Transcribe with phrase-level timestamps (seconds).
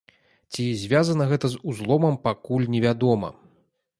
[0.53, 3.29] Ці звязана гэта з узломам, пакуль невядома.